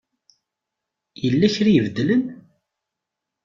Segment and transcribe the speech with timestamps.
[1.21, 2.23] Yella kra ibeddlen?